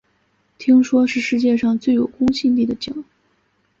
[0.57, 3.03] 听说是世界上最有公信力的奖